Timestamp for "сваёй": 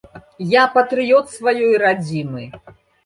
1.35-1.75